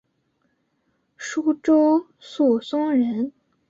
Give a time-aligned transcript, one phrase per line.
[1.15, 3.31] 舒州宿松人。